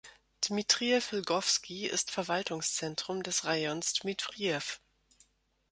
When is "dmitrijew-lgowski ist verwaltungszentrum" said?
0.43-3.21